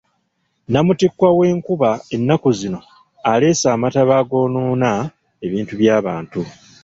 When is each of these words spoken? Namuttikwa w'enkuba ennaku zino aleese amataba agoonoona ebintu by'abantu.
Namuttikwa 0.71 1.27
w'enkuba 1.37 1.89
ennaku 2.15 2.49
zino 2.59 2.79
aleese 3.31 3.67
amataba 3.75 4.13
agoonoona 4.21 4.91
ebintu 5.45 5.73
by'abantu. 5.81 6.41